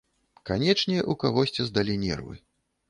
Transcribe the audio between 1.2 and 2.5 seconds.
кагосьці здалі нервы.